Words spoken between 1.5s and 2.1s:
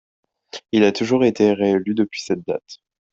réélu